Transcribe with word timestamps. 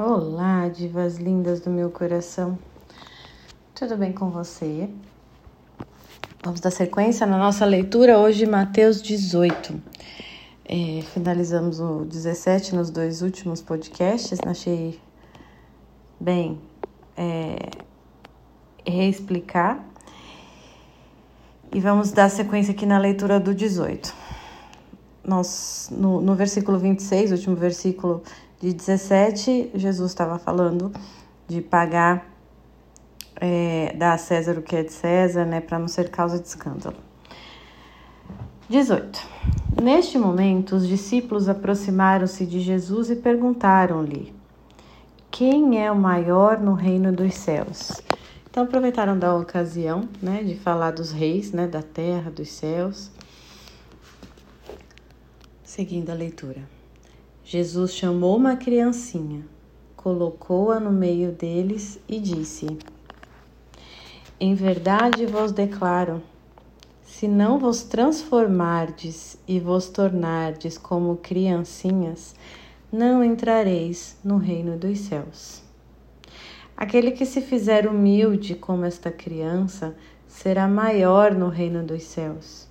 Olá, 0.00 0.68
divas 0.68 1.16
lindas 1.16 1.58
do 1.58 1.70
meu 1.70 1.90
coração. 1.90 2.56
Tudo 3.74 3.96
bem 3.96 4.12
com 4.12 4.30
você? 4.30 4.88
Vamos 6.44 6.60
dar 6.60 6.70
sequência 6.70 7.26
na 7.26 7.36
nossa 7.36 7.64
leitura 7.64 8.16
hoje, 8.16 8.46
Mateus 8.46 9.02
18. 9.02 9.82
É, 10.66 11.02
finalizamos 11.02 11.80
o 11.80 12.04
17 12.04 12.76
nos 12.76 12.90
dois 12.90 13.22
últimos 13.22 13.60
podcasts. 13.60 14.38
Achei 14.46 15.00
bem 16.20 16.60
é, 17.16 17.56
reexplicar. 18.86 19.84
E 21.72 21.80
vamos 21.80 22.12
dar 22.12 22.28
sequência 22.28 22.70
aqui 22.70 22.86
na 22.86 22.98
leitura 22.98 23.40
do 23.40 23.52
18. 23.52 24.14
Nós, 25.24 25.90
no, 25.90 26.20
no 26.20 26.36
versículo 26.36 26.78
26, 26.78 27.32
último 27.32 27.56
versículo 27.56 28.22
de 28.60 28.72
17, 28.72 29.70
Jesus 29.74 30.10
estava 30.10 30.38
falando 30.38 30.92
de 31.46 31.60
pagar, 31.60 32.28
é, 33.40 33.94
dar 33.96 34.14
a 34.14 34.18
César 34.18 34.58
o 34.58 34.62
que 34.62 34.74
é 34.74 34.82
de 34.82 34.92
César, 34.92 35.44
né, 35.44 35.60
para 35.60 35.78
não 35.78 35.86
ser 35.86 36.10
causa 36.10 36.38
de 36.38 36.48
escândalo. 36.48 36.96
18. 38.68 39.26
Neste 39.80 40.18
momento, 40.18 40.76
os 40.76 40.86
discípulos 40.86 41.48
aproximaram-se 41.48 42.44
de 42.44 42.60
Jesus 42.60 43.10
e 43.10 43.16
perguntaram-lhe: 43.16 44.34
Quem 45.30 45.82
é 45.82 45.90
o 45.90 45.96
maior 45.96 46.58
no 46.58 46.74
reino 46.74 47.12
dos 47.12 47.34
céus? 47.34 47.92
Então 48.50 48.64
aproveitaram 48.64 49.16
da 49.16 49.34
ocasião, 49.36 50.08
né, 50.20 50.42
de 50.42 50.56
falar 50.56 50.90
dos 50.90 51.12
reis, 51.12 51.52
né, 51.52 51.66
da 51.66 51.80
terra, 51.80 52.30
dos 52.30 52.50
céus. 52.50 53.10
Seguindo 55.62 56.10
a 56.10 56.14
leitura. 56.14 56.77
Jesus 57.50 57.94
chamou 57.94 58.36
uma 58.36 58.56
criancinha, 58.56 59.42
colocou-a 59.96 60.78
no 60.78 60.92
meio 60.92 61.32
deles 61.32 61.98
e 62.06 62.20
disse: 62.20 62.66
Em 64.38 64.54
verdade 64.54 65.24
vos 65.24 65.50
declaro, 65.50 66.20
se 67.02 67.26
não 67.26 67.58
vos 67.58 67.82
transformardes 67.82 69.38
e 69.48 69.58
vos 69.58 69.88
tornardes 69.88 70.76
como 70.76 71.16
criancinhas, 71.16 72.36
não 72.92 73.24
entrareis 73.24 74.18
no 74.22 74.36
reino 74.36 74.76
dos 74.76 74.98
céus. 74.98 75.62
Aquele 76.76 77.12
que 77.12 77.24
se 77.24 77.40
fizer 77.40 77.88
humilde 77.88 78.56
como 78.56 78.84
esta 78.84 79.10
criança 79.10 79.96
será 80.26 80.68
maior 80.68 81.34
no 81.34 81.48
reino 81.48 81.82
dos 81.82 82.02
céus. 82.02 82.68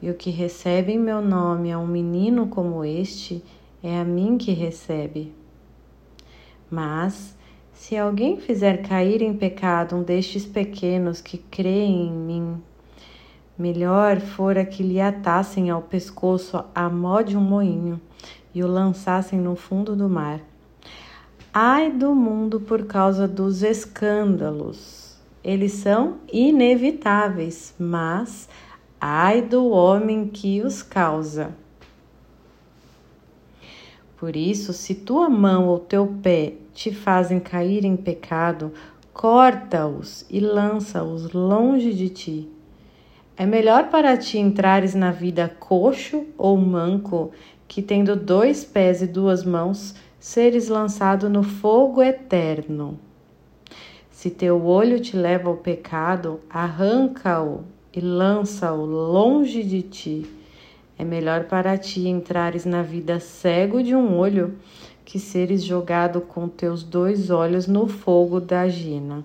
E 0.00 0.08
o 0.08 0.14
que 0.14 0.30
recebe 0.30 0.92
em 0.92 0.98
meu 0.98 1.20
nome 1.20 1.72
a 1.72 1.78
um 1.78 1.88
menino 1.88 2.46
como 2.46 2.84
este, 2.84 3.42
é 3.88 4.00
a 4.00 4.04
mim 4.04 4.36
que 4.36 4.52
recebe. 4.52 5.32
Mas, 6.68 7.36
se 7.72 7.96
alguém 7.96 8.36
fizer 8.36 8.82
cair 8.82 9.22
em 9.22 9.32
pecado 9.32 9.94
um 9.94 10.02
destes 10.02 10.44
pequenos 10.44 11.20
que 11.20 11.38
creem 11.38 12.08
em 12.08 12.12
mim, 12.12 12.62
melhor 13.56 14.18
fora 14.18 14.64
que 14.64 14.82
lhe 14.82 15.00
atassem 15.00 15.70
ao 15.70 15.82
pescoço 15.82 16.64
a 16.74 16.90
mó 16.90 17.22
de 17.22 17.36
um 17.36 17.40
moinho 17.40 18.00
e 18.52 18.64
o 18.64 18.66
lançassem 18.66 19.38
no 19.38 19.54
fundo 19.54 19.94
do 19.94 20.08
mar. 20.08 20.40
Ai 21.54 21.92
do 21.92 22.12
mundo 22.12 22.58
por 22.60 22.86
causa 22.86 23.28
dos 23.28 23.62
escândalos. 23.62 25.16
Eles 25.44 25.74
são 25.74 26.16
inevitáveis, 26.32 27.72
mas 27.78 28.48
ai 29.00 29.42
do 29.42 29.68
homem 29.70 30.26
que 30.26 30.60
os 30.60 30.82
causa. 30.82 31.54
Por 34.16 34.34
isso, 34.34 34.72
se 34.72 34.94
tua 34.94 35.28
mão 35.28 35.68
ou 35.68 35.78
teu 35.78 36.06
pé 36.22 36.54
te 36.72 36.90
fazem 36.90 37.38
cair 37.38 37.84
em 37.84 37.96
pecado, 37.96 38.72
corta-os 39.12 40.24
e 40.30 40.40
lança-os 40.40 41.32
longe 41.32 41.92
de 41.92 42.08
ti. 42.08 42.48
É 43.36 43.44
melhor 43.44 43.90
para 43.90 44.16
ti 44.16 44.38
entrares 44.38 44.94
na 44.94 45.10
vida 45.10 45.54
coxo 45.58 46.24
ou 46.38 46.56
manco, 46.56 47.30
que 47.68 47.82
tendo 47.82 48.16
dois 48.16 48.64
pés 48.64 49.02
e 49.02 49.06
duas 49.06 49.44
mãos, 49.44 49.94
seres 50.18 50.68
lançado 50.68 51.28
no 51.28 51.42
fogo 51.42 52.02
eterno. 52.02 52.98
Se 54.10 54.30
teu 54.30 54.64
olho 54.64 54.98
te 54.98 55.14
leva 55.14 55.50
ao 55.50 55.56
pecado, 55.56 56.40
arranca-o 56.48 57.64
e 57.92 58.00
lança-o 58.00 58.86
longe 58.86 59.62
de 59.62 59.82
ti. 59.82 60.35
É 60.98 61.04
melhor 61.04 61.44
para 61.44 61.76
ti 61.76 62.08
entrares 62.08 62.64
na 62.64 62.82
vida 62.82 63.20
cego 63.20 63.82
de 63.82 63.94
um 63.94 64.16
olho 64.16 64.56
que 65.04 65.18
seres 65.18 65.62
jogado 65.62 66.20
com 66.20 66.48
teus 66.48 66.82
dois 66.82 67.30
olhos 67.30 67.66
no 67.66 67.86
fogo 67.86 68.40
da 68.40 68.66
gina. 68.66 69.24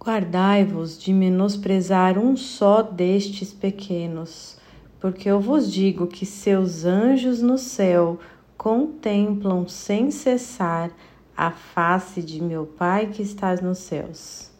Guardai-vos 0.00 0.98
de 0.98 1.12
menosprezar 1.12 2.18
um 2.18 2.36
só 2.36 2.82
destes 2.82 3.52
pequenos, 3.52 4.58
porque 5.00 5.28
eu 5.28 5.40
vos 5.40 5.72
digo 5.72 6.06
que 6.06 6.26
seus 6.26 6.84
anjos 6.84 7.40
no 7.40 7.58
céu 7.58 8.18
contemplam 8.56 9.68
sem 9.68 10.10
cessar 10.10 10.90
a 11.36 11.50
face 11.50 12.22
de 12.22 12.42
meu 12.42 12.66
Pai 12.66 13.06
que 13.06 13.22
estás 13.22 13.60
nos 13.60 13.78
céus 13.78 14.55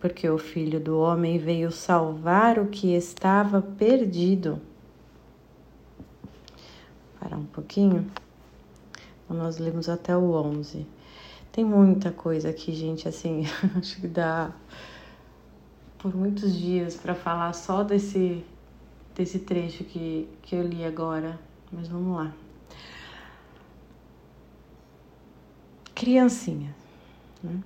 porque 0.00 0.28
o 0.28 0.38
Filho 0.38 0.78
do 0.78 0.98
Homem 0.98 1.38
veio 1.38 1.70
salvar 1.70 2.58
o 2.58 2.66
que 2.66 2.94
estava 2.94 3.62
perdido. 3.62 4.60
Parar 7.18 7.36
um 7.36 7.46
pouquinho. 7.46 8.10
Então, 9.24 9.36
nós 9.36 9.58
lemos 9.58 9.88
até 9.88 10.16
o 10.16 10.32
11. 10.32 10.86
Tem 11.50 11.64
muita 11.64 12.12
coisa 12.12 12.50
aqui, 12.50 12.72
gente, 12.74 13.08
assim, 13.08 13.44
acho 13.76 14.00
que 14.00 14.06
dá 14.06 14.52
por 15.98 16.14
muitos 16.14 16.54
dias 16.56 16.94
para 16.94 17.14
falar 17.14 17.52
só 17.54 17.82
desse, 17.82 18.44
desse 19.14 19.38
trecho 19.38 19.82
que, 19.82 20.28
que 20.42 20.54
eu 20.54 20.62
li 20.62 20.84
agora, 20.84 21.40
mas 21.72 21.88
vamos 21.88 22.16
lá. 22.16 22.32
Criancinha, 25.94 26.74
né? 27.42 27.58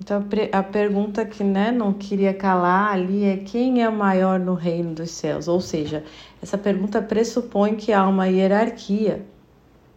Então 0.00 0.24
a 0.52 0.62
pergunta 0.62 1.24
que 1.24 1.42
né, 1.42 1.72
não 1.72 1.92
queria 1.92 2.32
calar 2.32 2.92
ali 2.92 3.24
é 3.24 3.36
quem 3.36 3.82
é 3.82 3.90
maior 3.90 4.38
no 4.38 4.54
reino 4.54 4.94
dos 4.94 5.10
céus? 5.10 5.48
Ou 5.48 5.60
seja, 5.60 6.04
essa 6.42 6.56
pergunta 6.56 7.02
pressupõe 7.02 7.74
que 7.74 7.92
há 7.92 8.06
uma 8.06 8.26
hierarquia 8.28 9.26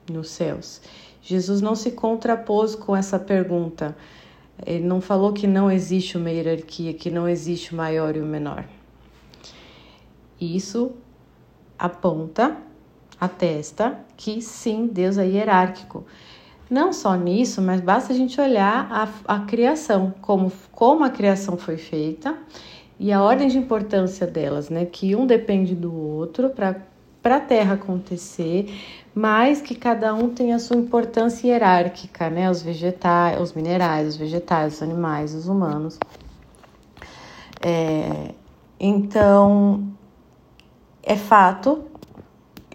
nos 0.09 0.29
céus. 0.29 0.81
Jesus 1.22 1.62
não 1.62 1.75
se 1.75 1.91
contrapôs 1.91 2.75
com 2.75 2.95
essa 2.95 3.19
pergunta. 3.19 3.95
Ele 4.66 4.85
não 4.85 5.00
falou 5.00 5.34
que 5.34 5.47
não 5.47 5.72
existe 5.72 6.18
uma 6.18 6.31
hierarquia, 6.31 6.94
que 6.94 7.12
não 7.12 7.28
existe 7.28 7.73
o 7.73 7.78
maior 7.78 8.16
e 8.16 8.19
o 8.19 8.25
menor. 8.25 8.66
Isso 10.39 10.91
aponta, 11.78 12.57
atesta 13.19 14.00
que 14.18 14.41
sim, 14.41 14.88
Deus 14.88 15.18
é 15.18 15.28
hierárquico. 15.28 16.06
Não 16.71 16.93
só 16.93 17.15
nisso, 17.15 17.61
mas 17.61 17.81
basta 17.81 18.13
a 18.13 18.15
gente 18.15 18.39
olhar 18.39 18.87
a, 18.89 19.35
a 19.35 19.39
criação, 19.41 20.13
como, 20.21 20.49
como 20.71 21.03
a 21.03 21.09
criação 21.09 21.57
foi 21.57 21.75
feita 21.75 22.37
e 22.97 23.11
a 23.11 23.21
ordem 23.21 23.49
de 23.49 23.57
importância 23.57 24.25
delas, 24.25 24.69
né? 24.69 24.85
Que 24.85 25.13
um 25.13 25.27
depende 25.27 25.75
do 25.75 25.93
outro 25.93 26.49
para 26.49 26.77
a 27.25 27.39
Terra 27.41 27.73
acontecer, 27.73 28.73
mas 29.13 29.61
que 29.61 29.75
cada 29.75 30.13
um 30.13 30.29
tem 30.29 30.53
a 30.53 30.59
sua 30.59 30.77
importância 30.77 31.45
hierárquica, 31.45 32.29
né? 32.29 32.49
Os 32.49 32.61
vegetais, 32.61 33.41
os 33.41 33.51
minerais, 33.51 34.07
os 34.07 34.15
vegetais, 34.15 34.75
os 34.75 34.81
animais, 34.81 35.35
os 35.35 35.49
humanos. 35.49 35.99
É, 37.61 38.33
então, 38.79 39.91
é 41.03 41.17
fato 41.17 41.83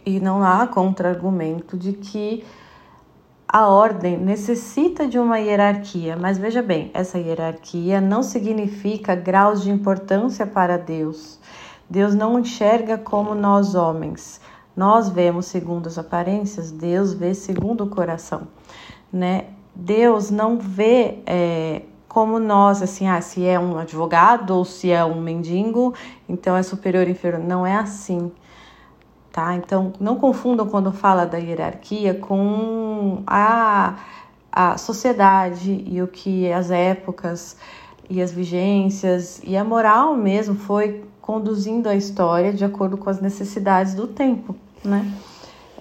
e 0.05 0.21
não 0.21 0.45
há 0.45 0.67
contra-argumento 0.67 1.79
de 1.79 1.95
que 1.95 2.45
a 3.49 3.69
ordem 3.69 4.17
necessita 4.19 5.07
de 5.07 5.19
uma 5.19 5.39
hierarquia, 5.39 6.17
mas 6.17 6.37
veja 6.37 6.63
bem, 6.63 6.91
essa 6.93 7.19
hierarquia 7.19 8.01
não 8.01 8.23
significa 8.23 9.15
graus 9.15 9.63
de 9.63 9.71
importância 9.71 10.47
para 10.47 10.77
Deus. 10.77 11.39
Deus 11.89 12.15
não 12.15 12.41
enxerga 12.41 12.99
como 12.99 13.35
nós 13.35 13.77
homens. 13.77 14.41
Nós 14.77 15.09
vemos 15.09 15.47
segundo 15.47 15.87
as 15.87 15.97
aparências, 15.97 16.73
Deus 16.73 17.15
vê 17.15 17.33
segundo 17.35 17.85
o 17.85 17.89
coração, 17.89 18.49
né? 19.13 19.47
Deus 19.75 20.31
não 20.31 20.59
vê 20.59 21.19
é, 21.25 21.83
como 22.09 22.39
nós, 22.39 22.83
assim, 22.83 23.07
ah, 23.07 23.21
se 23.21 23.47
é 23.47 23.61
um 23.61 23.79
advogado 23.79 24.51
ou 24.51 24.65
se 24.65 24.91
é 24.91 25.05
um 25.05 25.21
mendigo, 25.21 25.95
então 26.29 26.57
é 26.57 26.63
superior 26.63 27.07
e 27.07 27.13
inferior. 27.13 27.41
Não 27.41 27.67
é 27.67 27.77
assim 27.77 28.33
tá? 29.37 29.55
Então, 29.55 29.93
não 30.01 30.17
confundam 30.17 30.67
quando 30.67 30.91
fala 30.91 31.27
da 31.27 31.37
hierarquia 31.37 32.15
com 32.15 33.23
a, 33.27 33.97
a 34.51 34.79
sociedade 34.79 35.85
e 35.87 36.01
o 36.01 36.09
que 36.09 36.51
as 36.51 36.71
épocas 36.71 37.59
e 38.09 38.23
as 38.23 38.33
vigências 38.33 39.43
e 39.45 39.55
a 39.55 39.63
moral 39.63 40.17
mesmo 40.17 40.55
foi 40.55 41.05
conduzindo 41.21 41.87
a 41.87 41.95
história 41.95 42.51
de 42.51 42.65
acordo 42.65 42.97
com 42.97 43.11
as 43.11 43.21
necessidades 43.21 43.93
do 43.93 44.07
tempo, 44.07 44.57
né? 44.83 45.13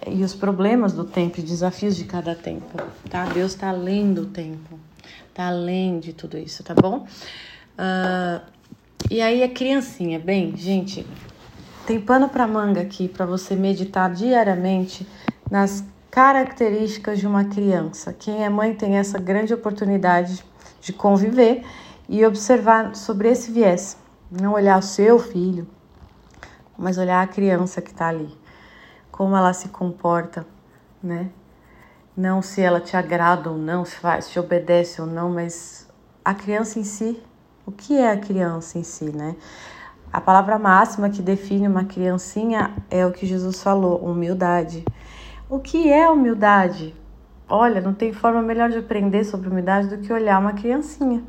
e 0.05 0.21
os 0.21 0.35
problemas 0.35 0.91
do 0.91 1.05
tempo, 1.05 1.37
os 1.37 1.43
desafios 1.45 1.95
de 1.95 2.03
cada 2.03 2.35
tempo, 2.35 2.77
tá? 3.09 3.23
Deus 3.25 3.53
está 3.53 3.69
além 3.69 4.13
do 4.13 4.25
tempo, 4.25 4.77
tá 5.33 5.47
além 5.47 5.97
de 5.97 6.11
tudo 6.11 6.37
isso, 6.37 6.61
tá 6.61 6.75
bom? 6.75 7.07
Uh, 7.79 8.41
e 9.09 9.21
aí 9.21 9.41
a 9.41 9.49
criancinha, 9.49 10.19
bem, 10.19 10.55
gente, 10.57 11.07
tem 11.85 12.01
pano 12.01 12.27
para 12.27 12.47
manga 12.47 12.81
aqui 12.81 13.07
para 13.07 13.25
você 13.25 13.55
meditar 13.55 14.11
diariamente 14.11 15.07
nas 15.49 15.83
características 16.09 17.19
de 17.19 17.27
uma 17.27 17.45
criança. 17.45 18.11
Quem 18.11 18.43
é 18.43 18.49
mãe 18.49 18.73
tem 18.73 18.97
essa 18.97 19.19
grande 19.19 19.53
oportunidade 19.53 20.43
de 20.81 20.91
conviver 20.91 21.63
e 22.09 22.25
observar 22.25 22.95
sobre 22.95 23.29
esse 23.29 23.51
viés. 23.51 23.97
Não 24.31 24.53
olhar 24.53 24.79
o 24.79 24.81
seu 24.81 25.19
filho, 25.19 25.67
mas 26.77 26.97
olhar 26.97 27.21
a 27.21 27.27
criança 27.27 27.81
que 27.81 27.91
está 27.91 28.07
ali. 28.07 28.35
Como 29.11 29.35
ela 29.35 29.53
se 29.53 29.69
comporta, 29.69 30.45
né? 31.01 31.29
Não 32.17 32.41
se 32.41 32.61
ela 32.61 32.79
te 32.79 32.97
agrada 32.97 33.51
ou 33.51 33.57
não, 33.57 33.85
se 33.85 33.95
faz, 33.97 34.25
se 34.25 34.39
obedece 34.39 35.01
ou 35.01 35.07
não, 35.07 35.29
mas 35.29 35.87
a 36.23 36.33
criança 36.33 36.79
em 36.79 36.83
si. 36.83 37.21
O 37.65 37.71
que 37.71 37.97
é 37.97 38.11
a 38.11 38.17
criança 38.17 38.79
em 38.79 38.83
si, 38.83 39.05
né? 39.05 39.35
A 40.15 40.21
palavra 40.21 40.57
máxima 40.57 41.09
que 41.09 41.21
define 41.21 41.67
uma 41.67 41.83
criancinha 41.83 42.73
é 42.89 43.05
o 43.05 43.11
que 43.11 43.25
Jesus 43.25 43.61
falou, 43.61 43.97
humildade. 43.97 44.85
O 45.49 45.59
que 45.59 45.91
é 45.91 46.09
humildade? 46.09 46.95
Olha, 47.49 47.81
não 47.81 47.93
tem 47.93 48.13
forma 48.13 48.41
melhor 48.41 48.69
de 48.69 48.77
aprender 48.77 49.25
sobre 49.25 49.49
humildade 49.49 49.89
do 49.89 49.97
que 49.97 50.13
olhar 50.13 50.39
uma 50.39 50.53
criancinha. 50.53 51.21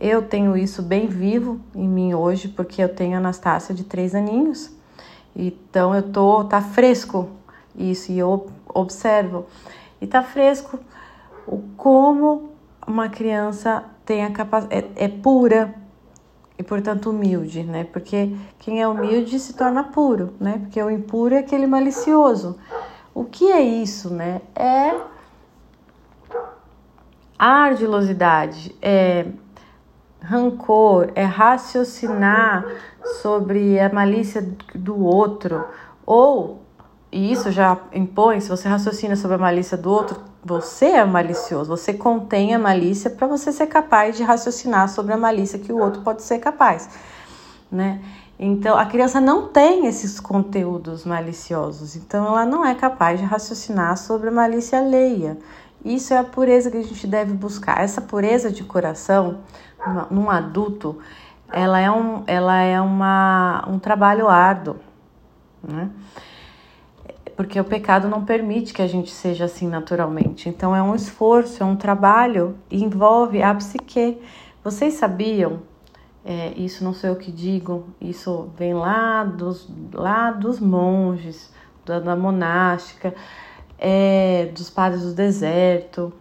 Eu 0.00 0.22
tenho 0.22 0.56
isso 0.56 0.80
bem 0.80 1.06
vivo 1.06 1.60
em 1.74 1.86
mim 1.86 2.14
hoje, 2.14 2.48
porque 2.48 2.82
eu 2.82 2.88
tenho 2.88 3.18
Anastácia 3.18 3.74
de 3.74 3.84
três 3.84 4.14
aninhos. 4.14 4.74
Então 5.36 5.94
eu 5.94 6.04
tô, 6.04 6.44
tá 6.44 6.62
fresco 6.62 7.28
isso 7.76 8.10
e 8.10 8.18
eu 8.18 8.46
observo. 8.72 9.44
E 10.00 10.06
tá 10.06 10.22
fresco 10.22 10.80
o 11.46 11.58
como 11.76 12.52
uma 12.86 13.10
criança 13.10 13.84
tem 14.06 14.24
a 14.24 14.30
capacidade, 14.30 14.86
é, 14.96 15.04
é 15.04 15.08
pura, 15.08 15.74
e 16.58 16.62
portanto 16.62 17.10
humilde, 17.10 17.62
né? 17.62 17.84
Porque 17.84 18.34
quem 18.58 18.80
é 18.80 18.88
humilde 18.88 19.38
se 19.38 19.54
torna 19.54 19.84
puro, 19.84 20.34
né? 20.40 20.58
Porque 20.60 20.82
o 20.82 20.90
impuro 20.90 21.34
é 21.34 21.38
aquele 21.38 21.66
malicioso. 21.66 22.58
O 23.14 23.24
que 23.24 23.50
é 23.50 23.60
isso, 23.60 24.12
né? 24.12 24.40
É 24.54 24.94
ardilosidade, 27.38 28.74
é 28.80 29.26
rancor, 30.20 31.10
é 31.14 31.24
raciocinar 31.24 32.64
sobre 33.20 33.78
a 33.78 33.92
malícia 33.92 34.42
do 34.74 35.04
outro, 35.04 35.64
ou, 36.04 36.62
e 37.12 37.30
isso 37.30 37.50
já 37.50 37.78
impõe, 37.92 38.40
se 38.40 38.48
você 38.48 38.68
raciocina 38.68 39.16
sobre 39.16 39.36
a 39.36 39.38
malícia 39.38 39.76
do 39.76 39.90
outro, 39.90 40.20
você 40.46 40.86
é 40.86 41.04
malicioso, 41.04 41.68
você 41.68 41.92
contém 41.92 42.54
a 42.54 42.58
malícia 42.58 43.10
para 43.10 43.26
você 43.26 43.50
ser 43.50 43.66
capaz 43.66 44.16
de 44.16 44.22
raciocinar 44.22 44.88
sobre 44.88 45.12
a 45.12 45.16
malícia 45.16 45.58
que 45.58 45.72
o 45.72 45.78
outro 45.78 46.02
pode 46.02 46.22
ser 46.22 46.38
capaz, 46.38 46.88
né? 47.70 48.00
Então, 48.38 48.78
a 48.78 48.86
criança 48.86 49.20
não 49.20 49.48
tem 49.48 49.86
esses 49.86 50.20
conteúdos 50.20 51.04
maliciosos, 51.04 51.96
então 51.96 52.26
ela 52.26 52.44
não 52.44 52.64
é 52.64 52.74
capaz 52.74 53.18
de 53.18 53.26
raciocinar 53.26 53.96
sobre 53.96 54.28
a 54.28 54.32
malícia 54.32 54.78
alheia. 54.78 55.36
Isso 55.84 56.14
é 56.14 56.18
a 56.18 56.24
pureza 56.24 56.70
que 56.70 56.76
a 56.76 56.82
gente 56.82 57.06
deve 57.06 57.32
buscar. 57.32 57.80
Essa 57.80 58.00
pureza 58.00 58.52
de 58.52 58.62
coração 58.62 59.38
num 60.10 60.30
adulto, 60.30 60.98
ela 61.50 61.80
é 61.80 61.90
um, 61.90 62.22
ela 62.26 62.60
é 62.60 62.80
uma, 62.80 63.64
um 63.66 63.78
trabalho 63.78 64.28
árduo, 64.28 64.76
né? 65.66 65.90
Porque 67.36 67.60
o 67.60 67.64
pecado 67.64 68.08
não 68.08 68.24
permite 68.24 68.72
que 68.72 68.80
a 68.80 68.86
gente 68.86 69.10
seja 69.10 69.44
assim 69.44 69.68
naturalmente. 69.68 70.48
Então 70.48 70.74
é 70.74 70.82
um 70.82 70.94
esforço, 70.94 71.62
é 71.62 71.66
um 71.66 71.76
trabalho 71.76 72.56
e 72.70 72.82
envolve 72.82 73.42
a 73.42 73.54
psique. 73.54 74.18
Vocês 74.64 74.94
sabiam? 74.94 75.60
É, 76.24 76.52
isso 76.56 76.82
não 76.82 76.92
sou 76.92 77.10
eu 77.10 77.16
que 77.16 77.30
digo, 77.30 77.86
isso 78.00 78.48
vem 78.56 78.74
lá 78.74 79.22
dos, 79.22 79.70
lá 79.92 80.32
dos 80.32 80.58
monges, 80.58 81.52
da, 81.84 82.00
da 82.00 82.16
monástica, 82.16 83.14
é, 83.78 84.50
dos 84.52 84.68
padres 84.68 85.02
do 85.02 85.12
deserto, 85.12 86.12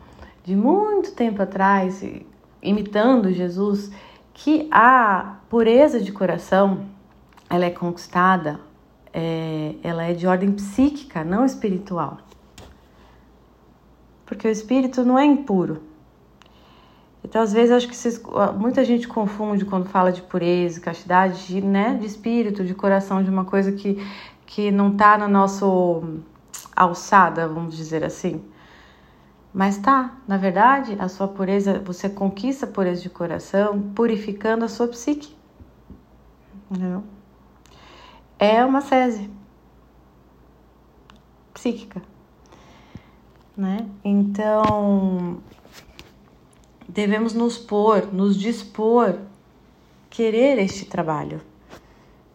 de 0.43 0.55
muito 0.55 1.13
tempo 1.13 1.41
atrás, 1.41 2.03
imitando 2.61 3.31
Jesus, 3.31 3.89
que 4.31 4.67
a 4.69 5.37
pureza 5.49 5.99
de 5.99 6.11
coração 6.11 6.85
ela 7.49 7.65
é 7.65 7.71
conquistada 7.71 8.59
é, 9.17 9.75
ela 9.81 10.03
é 10.03 10.13
de 10.13 10.27
ordem 10.27 10.51
psíquica, 10.51 11.23
não 11.23 11.45
espiritual. 11.45 12.17
Porque 14.25 14.45
o 14.45 14.51
espírito 14.51 15.05
não 15.05 15.17
é 15.17 15.23
impuro. 15.23 15.81
Então, 17.23 17.41
às 17.41 17.53
vezes, 17.53 17.71
acho 17.71 17.87
que 17.87 17.95
muita 18.59 18.83
gente 18.83 19.07
confunde 19.07 19.63
quando 19.63 19.87
fala 19.87 20.11
de 20.11 20.21
pureza, 20.21 20.81
castidade, 20.81 21.47
de, 21.47 21.61
né, 21.61 21.97
de 21.99 22.05
espírito, 22.05 22.65
de 22.65 22.75
coração, 22.75 23.23
de 23.23 23.29
uma 23.29 23.45
coisa 23.45 23.71
que, 23.71 24.05
que 24.45 24.69
não 24.69 24.91
está 24.91 25.17
na 25.17 25.29
nossa 25.29 25.65
alçada, 26.75 27.47
vamos 27.47 27.75
dizer 27.75 28.03
assim. 28.03 28.43
Mas 29.53 29.77
tá, 29.77 30.13
na 30.27 30.35
verdade, 30.35 30.97
a 30.99 31.07
sua 31.07 31.29
pureza, 31.29 31.79
você 31.79 32.09
conquista 32.09 32.65
a 32.65 32.69
pureza 32.69 33.01
de 33.01 33.09
coração 33.09 33.81
purificando 33.95 34.65
a 34.65 34.67
sua 34.67 34.89
psique. 34.89 35.33
Entendeu? 36.69 37.14
É 38.39 38.63
uma 38.63 38.81
sese 38.81 39.29
psíquica, 41.53 42.01
né? 43.55 43.87
Então, 44.03 45.37
devemos 46.87 47.33
nos 47.33 47.57
pôr, 47.57 48.13
nos 48.13 48.37
dispor, 48.37 49.15
querer 50.09 50.59
este 50.59 50.85
trabalho. 50.85 51.41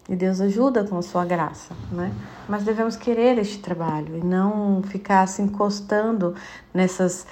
E 0.08 0.16
Deus 0.16 0.40
ajuda 0.40 0.82
com 0.84 0.98
a 0.98 1.02
sua 1.02 1.24
graça, 1.24 1.72
né? 1.92 2.12
Mas 2.48 2.64
devemos 2.64 2.96
querer 2.96 3.38
este 3.38 3.58
trabalho 3.58 4.16
e 4.16 4.24
não 4.24 4.82
ficar 4.82 5.28
se 5.28 5.40
encostando 5.40 6.34
nessas 6.74 7.26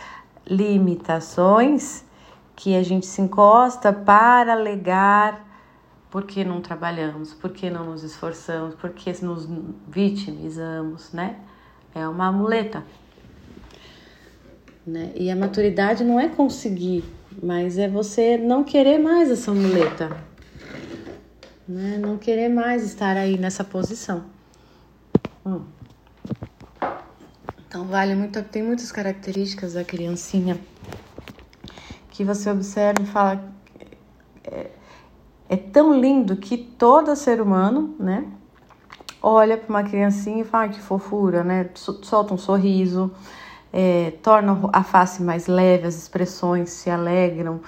limitações 0.46 2.04
que 2.54 2.76
a 2.76 2.82
gente 2.82 3.06
se 3.06 3.20
encosta 3.20 3.92
para 3.92 4.52
alegar 4.52 5.47
por 6.10 6.24
que 6.24 6.44
não 6.44 6.60
trabalhamos? 6.60 7.34
Por 7.34 7.50
que 7.50 7.68
não 7.68 7.86
nos 7.86 8.02
esforçamos? 8.02 8.74
Por 8.74 8.90
que 8.90 9.12
nos 9.24 9.48
vitimizamos, 9.86 11.12
né? 11.12 11.36
É 11.94 12.06
uma 12.08 12.32
muleta. 12.32 12.82
Né? 14.86 15.12
E 15.14 15.30
a 15.30 15.36
maturidade 15.36 16.02
não 16.02 16.18
é 16.18 16.28
conseguir, 16.28 17.04
mas 17.42 17.76
é 17.76 17.88
você 17.88 18.38
não 18.38 18.64
querer 18.64 18.98
mais 18.98 19.30
essa 19.30 19.52
muleta. 19.52 20.16
Né? 21.66 21.98
Não 21.98 22.16
querer 22.16 22.48
mais 22.48 22.82
estar 22.82 23.16
aí 23.16 23.36
nessa 23.36 23.62
posição. 23.62 24.24
Hum. 25.44 25.62
Então 27.66 27.84
vale 27.84 28.14
muito, 28.14 28.42
tem 28.44 28.62
muitas 28.62 28.90
características 28.90 29.74
da 29.74 29.84
criancinha 29.84 30.58
que 32.10 32.24
você 32.24 32.50
observa 32.50 33.02
e 33.02 33.06
fala 33.06 33.44
é, 34.44 34.70
é 35.48 35.56
tão 35.56 35.98
lindo 35.98 36.36
que 36.36 36.56
todo 36.56 37.14
ser 37.16 37.40
humano, 37.40 37.94
né, 37.98 38.26
olha 39.22 39.56
para 39.56 39.68
uma 39.68 39.82
criancinha 39.82 40.42
e 40.42 40.44
fala 40.44 40.64
ah, 40.64 40.68
que 40.68 40.80
fofura, 40.80 41.42
né? 41.42 41.70
Solta 41.74 42.34
um 42.34 42.38
sorriso, 42.38 43.10
é, 43.72 44.12
torna 44.22 44.58
a 44.72 44.82
face 44.82 45.22
mais 45.22 45.46
leve, 45.46 45.86
as 45.86 45.96
expressões 45.96 46.70
se 46.70 46.90
alegram, 46.90 47.60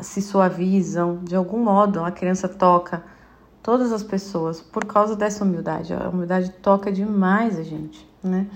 se 0.00 0.20
suavizam. 0.20 1.20
De 1.22 1.36
algum 1.36 1.58
modo, 1.62 2.04
a 2.04 2.10
criança 2.10 2.48
toca 2.48 3.02
todas 3.62 3.92
as 3.92 4.02
pessoas 4.02 4.60
por 4.60 4.84
causa 4.84 5.14
dessa 5.14 5.44
humildade. 5.44 5.94
A 5.94 6.08
humildade 6.08 6.50
toca 6.62 6.90
demais 6.90 7.58
a 7.58 7.62
gente, 7.62 8.08
né? 8.22 8.46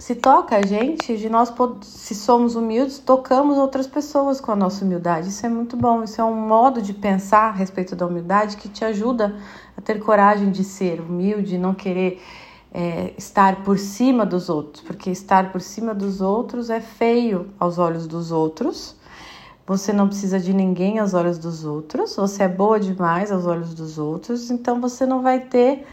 Se 0.00 0.14
toca 0.14 0.56
a 0.56 0.62
gente, 0.62 1.14
de 1.18 1.28
nós, 1.28 1.52
se 1.82 2.14
somos 2.14 2.56
humildes, 2.56 2.98
tocamos 2.98 3.58
outras 3.58 3.86
pessoas 3.86 4.40
com 4.40 4.50
a 4.50 4.56
nossa 4.56 4.82
humildade. 4.82 5.28
Isso 5.28 5.44
é 5.44 5.48
muito 5.48 5.76
bom. 5.76 6.02
Isso 6.02 6.18
é 6.18 6.24
um 6.24 6.34
modo 6.34 6.80
de 6.80 6.94
pensar 6.94 7.48
a 7.48 7.52
respeito 7.52 7.94
da 7.94 8.06
humildade 8.06 8.56
que 8.56 8.66
te 8.66 8.82
ajuda 8.82 9.36
a 9.76 9.80
ter 9.82 10.00
coragem 10.00 10.50
de 10.50 10.64
ser 10.64 11.02
humilde, 11.02 11.58
não 11.58 11.74
querer 11.74 12.18
é, 12.72 13.12
estar 13.18 13.62
por 13.62 13.78
cima 13.78 14.24
dos 14.24 14.48
outros, 14.48 14.82
porque 14.82 15.10
estar 15.10 15.52
por 15.52 15.60
cima 15.60 15.94
dos 15.94 16.22
outros 16.22 16.70
é 16.70 16.80
feio 16.80 17.50
aos 17.58 17.76
olhos 17.78 18.06
dos 18.06 18.32
outros. 18.32 18.96
Você 19.66 19.92
não 19.92 20.08
precisa 20.08 20.40
de 20.40 20.54
ninguém 20.54 20.98
aos 20.98 21.12
olhos 21.12 21.36
dos 21.38 21.66
outros, 21.66 22.16
você 22.16 22.44
é 22.44 22.48
boa 22.48 22.80
demais 22.80 23.30
aos 23.30 23.44
olhos 23.44 23.74
dos 23.74 23.98
outros, 23.98 24.50
então 24.50 24.80
você 24.80 25.04
não 25.04 25.20
vai 25.20 25.40
ter 25.40 25.86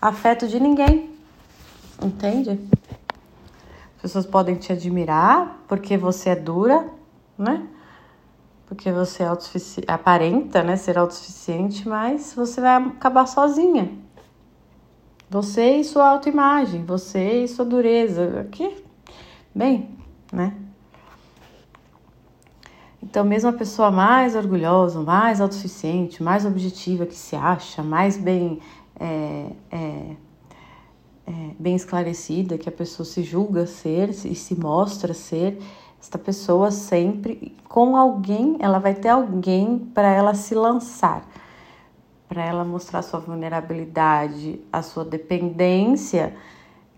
afeto 0.00 0.48
de 0.48 0.58
ninguém. 0.58 1.10
Entende? 2.02 2.58
As 4.00 4.02
pessoas 4.02 4.24
podem 4.24 4.54
te 4.54 4.72
admirar 4.72 5.62
porque 5.68 5.94
você 5.94 6.30
é 6.30 6.34
dura, 6.34 6.88
né? 7.36 7.68
Porque 8.64 8.90
você 8.90 9.22
é 9.22 9.28
aparenta, 9.86 10.62
né, 10.62 10.74
ser 10.76 10.96
autossuficiente, 10.96 11.86
mas 11.86 12.32
você 12.34 12.62
vai 12.62 12.76
acabar 12.76 13.26
sozinha. 13.26 13.92
Você 15.28 15.76
e 15.76 15.84
sua 15.84 16.08
autoimagem, 16.08 16.82
você 16.82 17.44
e 17.44 17.48
sua 17.48 17.66
dureza. 17.66 18.40
Aqui, 18.40 18.82
bem, 19.54 19.90
né? 20.32 20.56
Então, 23.02 23.22
mesmo 23.22 23.50
a 23.50 23.52
pessoa 23.52 23.90
mais 23.90 24.34
orgulhosa, 24.34 25.02
mais 25.02 25.42
autossuficiente, 25.42 26.22
mais 26.22 26.46
objetiva 26.46 27.04
que 27.04 27.14
se 27.14 27.36
acha, 27.36 27.82
mais 27.82 28.16
bem, 28.16 28.60
é, 28.98 29.50
é, 29.70 30.16
é, 31.30 31.54
bem 31.60 31.76
esclarecida 31.76 32.58
que 32.58 32.68
a 32.68 32.72
pessoa 32.72 33.06
se 33.06 33.22
julga 33.22 33.64
ser 33.64 34.10
e 34.10 34.34
se 34.34 34.58
mostra 34.58 35.14
ser, 35.14 35.58
esta 36.00 36.18
pessoa 36.18 36.72
sempre, 36.72 37.54
com 37.68 37.96
alguém, 37.96 38.56
ela 38.58 38.80
vai 38.80 38.94
ter 38.94 39.10
alguém 39.10 39.78
para 39.78 40.08
ela 40.08 40.34
se 40.34 40.56
lançar, 40.56 41.24
para 42.28 42.44
ela 42.44 42.64
mostrar 42.64 43.02
sua 43.02 43.20
vulnerabilidade, 43.20 44.60
a 44.72 44.82
sua 44.82 45.04
dependência, 45.04 46.34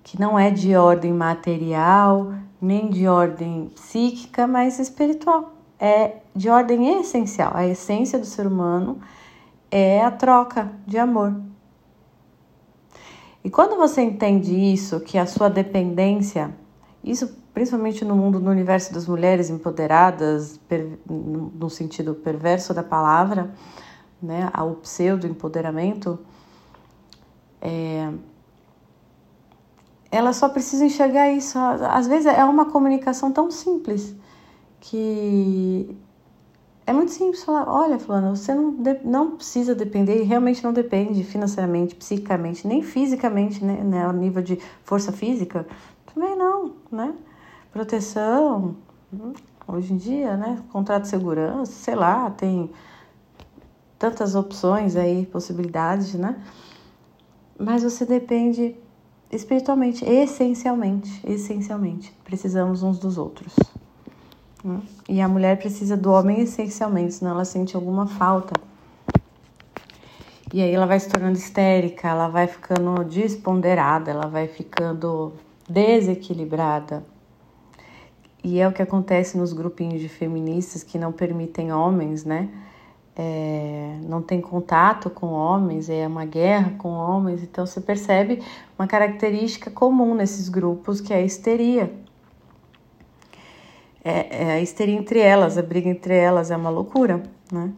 que 0.02 0.18
não 0.18 0.38
é 0.38 0.50
de 0.50 0.74
ordem 0.76 1.12
material, 1.12 2.32
nem 2.60 2.88
de 2.88 3.06
ordem 3.06 3.70
psíquica, 3.74 4.46
mas 4.46 4.78
espiritual 4.78 5.52
é 5.78 6.20
de 6.34 6.48
ordem 6.48 7.00
essencial. 7.00 7.52
A 7.54 7.66
essência 7.66 8.18
do 8.18 8.24
ser 8.24 8.46
humano 8.46 8.98
é 9.70 10.02
a 10.02 10.10
troca 10.10 10.72
de 10.86 10.96
amor. 10.96 11.51
E 13.44 13.50
quando 13.50 13.76
você 13.76 14.02
entende 14.02 14.54
isso, 14.54 15.00
que 15.00 15.18
a 15.18 15.26
sua 15.26 15.48
dependência, 15.48 16.54
isso 17.02 17.36
principalmente 17.52 18.04
no 18.04 18.16
mundo, 18.16 18.40
no 18.40 18.50
universo 18.50 18.94
das 18.94 19.06
mulheres 19.06 19.50
empoderadas, 19.50 20.58
per, 20.68 20.98
no 21.08 21.68
sentido 21.68 22.14
perverso 22.14 22.72
da 22.72 22.82
palavra, 22.82 23.52
né, 24.22 24.50
o 24.58 24.76
pseudo-empoderamento, 24.76 26.18
é, 27.60 28.10
ela 30.10 30.32
só 30.32 30.48
precisa 30.48 30.84
enxergar 30.84 31.30
isso. 31.30 31.58
Às 31.58 32.06
vezes 32.06 32.26
é 32.26 32.44
uma 32.44 32.66
comunicação 32.66 33.32
tão 33.32 33.50
simples 33.50 34.14
que 34.80 35.96
é 36.86 36.92
muito 36.92 37.12
simples 37.12 37.44
falar, 37.44 37.68
olha, 37.68 37.98
fulano, 37.98 38.34
você 38.34 38.54
não, 38.54 38.74
não 39.04 39.36
precisa 39.36 39.74
depender, 39.74 40.20
e 40.20 40.24
realmente 40.24 40.64
não 40.64 40.72
depende 40.72 41.22
financeiramente, 41.22 41.94
psicicamente, 41.94 42.66
nem 42.66 42.82
fisicamente, 42.82 43.64
né, 43.64 43.82
né, 43.84 44.04
ao 44.04 44.12
nível 44.12 44.42
de 44.42 44.58
força 44.82 45.12
física, 45.12 45.66
também 46.12 46.36
não, 46.36 46.72
né? 46.90 47.14
Proteção, 47.72 48.76
hum, 49.12 49.32
hoje 49.66 49.92
em 49.92 49.96
dia, 49.96 50.36
né, 50.36 50.62
contrato 50.72 51.02
de 51.02 51.08
segurança, 51.08 51.70
sei 51.70 51.94
lá, 51.94 52.30
tem 52.30 52.70
tantas 53.98 54.34
opções 54.34 54.96
aí, 54.96 55.24
possibilidades, 55.26 56.14
né? 56.14 56.42
Mas 57.58 57.84
você 57.84 58.04
depende 58.04 58.76
espiritualmente, 59.30 60.04
essencialmente, 60.04 61.20
essencialmente, 61.24 62.12
precisamos 62.24 62.82
uns 62.82 62.98
dos 62.98 63.16
outros. 63.16 63.54
Né? 64.64 64.80
E 65.08 65.20
a 65.20 65.28
mulher 65.28 65.58
precisa 65.58 65.96
do 65.96 66.12
homem 66.12 66.40
essencialmente, 66.40 67.14
senão 67.14 67.32
ela 67.32 67.44
sente 67.44 67.74
alguma 67.74 68.06
falta. 68.06 68.54
E 70.52 70.60
aí 70.60 70.72
ela 70.72 70.86
vai 70.86 71.00
se 71.00 71.08
tornando 71.08 71.38
histérica, 71.38 72.08
ela 72.08 72.28
vai 72.28 72.46
ficando 72.46 73.02
desponderada, 73.04 74.10
ela 74.10 74.26
vai 74.26 74.46
ficando 74.46 75.32
desequilibrada. 75.68 77.02
E 78.44 78.60
é 78.60 78.68
o 78.68 78.72
que 78.72 78.82
acontece 78.82 79.38
nos 79.38 79.52
grupinhos 79.52 80.00
de 80.00 80.08
feministas 80.08 80.82
que 80.82 80.98
não 80.98 81.12
permitem 81.12 81.72
homens, 81.72 82.24
né? 82.24 82.50
É, 83.14 83.98
não 84.02 84.20
tem 84.22 84.40
contato 84.40 85.10
com 85.10 85.28
homens, 85.28 85.88
é 85.88 86.06
uma 86.06 86.24
guerra 86.24 86.74
com 86.76 86.88
homens. 86.90 87.42
Então 87.42 87.64
você 87.64 87.80
percebe 87.80 88.42
uma 88.78 88.86
característica 88.86 89.70
comum 89.70 90.14
nesses 90.14 90.48
grupos 90.48 91.00
que 91.00 91.14
é 91.14 91.16
a 91.16 91.22
histeria 91.22 91.90
é, 94.04 94.44
é 94.44 94.52
a 94.52 94.60
histeria 94.60 94.96
entre 94.96 95.20
elas, 95.20 95.56
a 95.56 95.62
briga 95.62 95.88
entre 95.88 96.14
elas 96.14 96.50
é 96.50 96.56
uma 96.56 96.70
loucura, 96.70 97.22
né? 97.50 97.70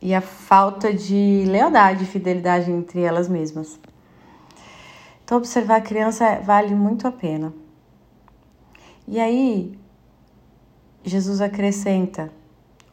E 0.00 0.14
a 0.14 0.20
falta 0.20 0.94
de 0.94 1.44
lealdade 1.46 2.04
e 2.04 2.06
fidelidade 2.06 2.70
entre 2.70 3.00
elas 3.00 3.28
mesmas. 3.28 3.80
Então, 5.24 5.38
observar 5.38 5.76
a 5.76 5.80
criança 5.80 6.40
vale 6.40 6.74
muito 6.74 7.08
a 7.08 7.12
pena. 7.12 7.52
E 9.06 9.18
aí, 9.18 9.76
Jesus 11.02 11.40
acrescenta 11.40 12.30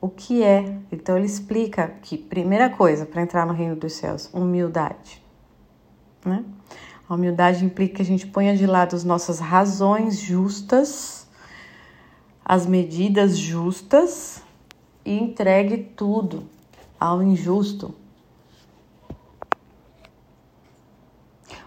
o 0.01 0.09
que 0.09 0.43
é. 0.43 0.77
Então, 0.91 1.15
ele 1.15 1.27
explica 1.27 1.93
que, 2.01 2.17
primeira 2.17 2.69
coisa, 2.69 3.05
para 3.05 3.21
entrar 3.21 3.45
no 3.45 3.53
reino 3.53 3.75
dos 3.75 3.93
céus, 3.93 4.29
humildade. 4.33 5.23
Né? 6.25 6.43
A 7.07 7.13
humildade 7.13 7.63
implica 7.63 7.97
que 7.97 8.01
a 8.01 8.05
gente 8.05 8.25
ponha 8.25 8.57
de 8.57 8.65
lado 8.65 8.95
as 8.95 9.03
nossas 9.03 9.39
razões 9.39 10.17
justas 10.17 11.24
as 12.45 12.67
medidas 12.67 13.35
justas 13.35 14.43
e 15.03 15.17
entregue 15.17 15.77
tudo 15.77 16.43
ao 16.99 17.23
injusto. 17.23 17.95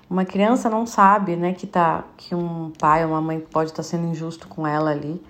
Uma 0.09 0.25
criança 0.25 0.71
não 0.71 0.87
sabe, 0.87 1.37
né, 1.37 1.53
que 1.53 1.67
tá 1.67 2.05
que 2.17 2.35
um 2.35 2.71
pai 2.79 3.05
ou 3.05 3.11
uma 3.11 3.21
mãe 3.21 3.41
pode 3.41 3.71
estar 3.71 3.83
tá 3.83 3.89
sendo 3.89 4.07
injusto 4.07 4.47
com 4.47 4.67
ela 4.67 4.91
ali. 4.91 5.23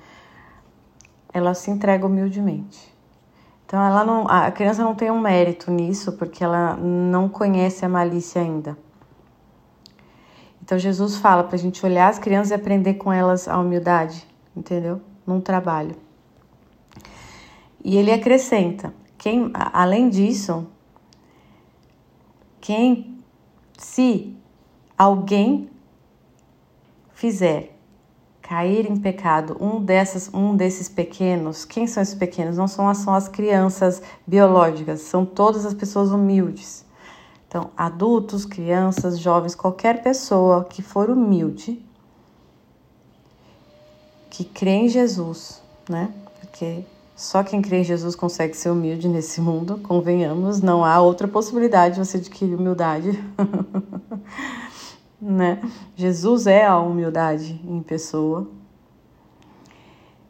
Ela 1.32 1.54
se 1.54 1.70
entrega 1.70 2.06
humildemente. 2.06 2.94
Então 3.66 3.82
ela 3.82 4.04
não, 4.04 4.28
a 4.28 4.50
criança 4.50 4.82
não 4.84 4.94
tem 4.94 5.10
um 5.10 5.20
mérito 5.20 5.70
nisso 5.70 6.12
porque 6.12 6.44
ela 6.44 6.76
não 6.76 7.28
conhece 7.28 7.84
a 7.84 7.88
malícia 7.88 8.40
ainda. 8.40 8.78
Então 10.62 10.78
Jesus 10.78 11.16
fala 11.16 11.42
para 11.42 11.56
a 11.56 11.58
gente 11.58 11.84
olhar 11.84 12.08
as 12.08 12.18
crianças 12.18 12.50
e 12.50 12.54
aprender 12.54 12.94
com 12.94 13.12
elas 13.12 13.48
a 13.48 13.58
humildade, 13.58 14.26
entendeu? 14.54 15.00
Num 15.28 15.40
trabalho. 15.40 15.94
E 17.85 17.97
ele 17.97 18.11
acrescenta: 18.11 18.92
quem, 19.18 19.50
além 19.54 20.08
disso, 20.08 20.66
quem, 22.61 23.20
se 23.76 24.35
alguém 24.97 25.68
fizer 27.12 27.76
cair 28.40 28.90
em 28.90 28.97
pecado 28.97 29.56
um 29.61 29.85
dessas 29.85 30.32
um 30.32 30.56
desses 30.56 30.88
pequenos, 30.88 31.66
quem 31.66 31.87
são 31.87 32.02
esses 32.02 32.14
pequenos? 32.14 32.56
Não 32.56 32.66
são, 32.66 32.92
são 32.94 33.14
as 33.14 33.28
crianças 33.28 34.02
biológicas, 34.26 35.02
são 35.02 35.26
todas 35.26 35.66
as 35.66 35.75
pessoas 35.75 36.11
humildes. 36.11 36.87
Então, 37.47 37.70
adultos, 37.76 38.44
crianças, 38.44 39.18
jovens, 39.18 39.54
qualquer 39.54 40.02
pessoa 40.02 40.64
que 40.64 40.82
for 40.82 41.08
humilde, 41.08 41.82
que 44.38 44.45
crê 44.45 44.71
em 44.71 44.88
Jesus, 44.88 45.61
né? 45.88 46.12
Porque 46.38 46.85
só 47.16 47.42
quem 47.42 47.61
crê 47.61 47.80
em 47.80 47.85
Jesus 47.85 48.14
consegue 48.14 48.57
ser 48.57 48.71
humilde 48.71 49.09
nesse 49.09 49.40
mundo, 49.40 49.78
convenhamos, 49.78 50.61
não 50.61 50.85
há 50.85 51.00
outra 51.00 51.26
possibilidade 51.26 51.97
de 51.97 52.07
você 52.07 52.18
adquirir 52.18 52.54
humildade. 52.54 53.21
né? 55.21 55.61
Jesus 55.97 56.47
é 56.47 56.64
a 56.64 56.78
humildade 56.78 57.61
em 57.64 57.83
pessoa. 57.83 58.49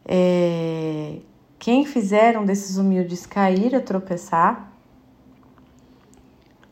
É... 0.03 1.17
Quem 1.59 1.85
fizeram 1.85 2.43
desses 2.43 2.77
humildes 2.77 3.27
cair 3.27 3.75
a 3.75 3.79
tropeçar, 3.79 4.73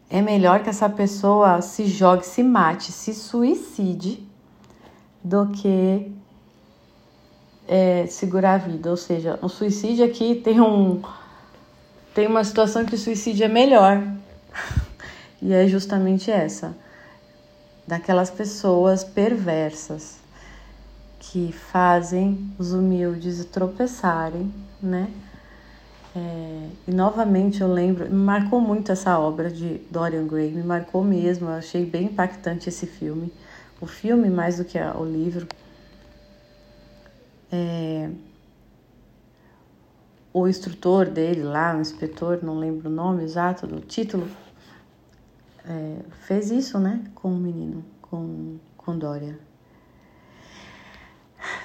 é 0.09 0.23
melhor 0.23 0.63
que 0.63 0.69
essa 0.71 0.89
pessoa 0.89 1.61
se 1.61 1.85
jogue, 1.85 2.25
se 2.25 2.41
mate, 2.41 2.91
se 2.91 3.13
suicide, 3.13 4.27
do 5.23 5.49
que 5.49 6.16
é, 7.67 8.07
segurar 8.07 8.53
a 8.53 8.57
vida. 8.57 8.89
Ou 8.89 8.97
seja, 8.97 9.37
o 9.41 9.49
suicídio 9.49 10.05
aqui 10.05 10.35
tem 10.35 10.61
um 10.61 11.01
tem 12.13 12.25
uma 12.25 12.43
situação 12.43 12.83
que 12.83 12.95
o 12.95 12.97
suicídio 12.97 13.45
é 13.45 13.47
melhor. 13.47 14.01
e 15.41 15.53
é 15.53 15.67
justamente 15.67 16.31
essa. 16.31 16.75
Daquelas 17.85 18.31
pessoas 18.31 19.03
perversas 19.03 20.17
que 21.19 21.51
fazem 21.51 22.51
os 22.57 22.73
humildes 22.73 23.43
tropeçarem, 23.45 24.51
né? 24.81 25.09
É, 26.15 26.69
e 26.87 26.91
novamente 26.91 27.61
eu 27.61 27.71
lembro, 27.71 28.09
me 28.09 28.15
marcou 28.15 28.59
muito 28.59 28.91
essa 28.91 29.19
obra 29.19 29.51
de 29.51 29.79
Dorian 29.91 30.25
Gray, 30.25 30.51
me 30.51 30.63
marcou 30.63 31.03
mesmo, 31.03 31.47
eu 31.47 31.53
achei 31.53 31.85
bem 31.85 32.05
impactante 32.05 32.69
esse 32.69 32.87
filme. 32.87 33.31
O 33.79 33.85
filme 33.85 34.27
mais 34.27 34.57
do 34.57 34.65
que 34.65 34.79
o 34.79 35.05
livro 35.05 35.47
é, 37.51 38.09
o 40.33 40.47
instrutor 40.47 41.09
dele 41.09 41.43
lá, 41.43 41.75
o 41.75 41.81
inspetor, 41.81 42.39
não 42.43 42.57
lembro 42.59 42.89
o 42.89 42.91
nome 42.91 43.23
exato 43.23 43.65
do 43.65 43.79
título, 43.79 44.27
é, 45.67 45.97
fez 46.21 46.51
isso, 46.51 46.79
né, 46.79 47.01
com 47.15 47.29
o 47.29 47.37
menino, 47.37 47.83
com, 48.01 48.57
com 48.77 48.97
Dória. 48.97 49.37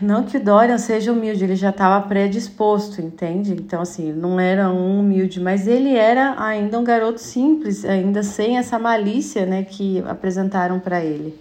não 0.01 0.25
que 0.25 0.37
o 0.37 0.45
Dorian 0.45 0.79
seja 0.79 1.13
humilde, 1.13 1.45
ele 1.45 1.57
já 1.57 1.71
estava 1.71 2.07
predisposto, 2.07 3.01
entende? 3.01 3.53
Então, 3.53 3.81
assim, 3.81 4.13
não 4.13 4.41
era 4.41 4.71
um 4.71 5.01
humilde, 5.01 5.41
mas 5.41 5.67
ele 5.67 5.95
era 5.95 6.43
ainda 6.43 6.79
um 6.79 6.85
garoto 6.85 7.21
simples, 7.21 7.85
ainda 7.85 8.23
sem 8.23 8.59
essa 8.59 8.79
malícia, 8.79 9.47
né, 9.47 9.65
que 9.65 10.01
apresentaram 10.07 10.81
para 10.81 11.05
ele. 11.05 11.39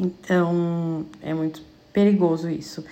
Então, 0.00 1.04
é 1.20 1.34
muito 1.34 1.60
perigoso 1.98 2.48
isso. 2.48 2.84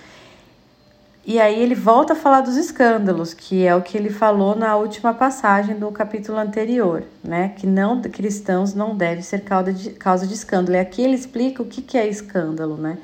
E 1.25 1.39
aí 1.39 1.61
ele 1.61 1.75
volta 1.75 2.11
a 2.11 2.15
falar 2.15 2.41
dos 2.41 2.57
escândalos, 2.57 3.33
que 3.33 3.65
é 3.65 3.73
o 3.73 3.81
que 3.81 3.97
ele 3.97 4.09
falou 4.09 4.53
na 4.53 4.75
última 4.75 5.13
passagem 5.13 5.77
do 5.77 5.89
capítulo 5.91 6.37
anterior, 6.37 7.03
né? 7.23 7.49
Que 7.49 7.65
não 7.65 8.01
cristãos 8.01 8.73
não 8.73 8.95
devem 8.95 9.21
ser 9.21 9.45
causa 9.45 9.71
de, 9.71 9.91
causa 9.91 10.27
de 10.27 10.33
escândalo. 10.33 10.75
E 10.75 10.79
aqui 10.79 11.01
ele 11.01 11.15
explica 11.15 11.63
o 11.63 11.65
que, 11.65 11.81
que 11.81 11.97
é 11.97 12.05
escândalo, 12.07 12.75
né? 12.75 12.97